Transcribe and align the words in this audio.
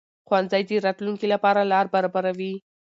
ښوونځی 0.27 0.61
د 0.67 0.71
راتلونکي 0.87 1.27
لپاره 1.33 1.61
لار 1.71 1.85
برابروي 1.93 2.53